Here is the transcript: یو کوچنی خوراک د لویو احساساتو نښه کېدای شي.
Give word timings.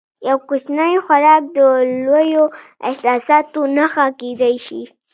یو 0.27 0.37
کوچنی 0.47 0.95
خوراک 1.05 1.41
د 1.55 1.57
لویو 2.05 2.45
احساساتو 2.89 3.61
نښه 3.75 4.05
کېدای 4.19 4.55
شي. 4.65 4.81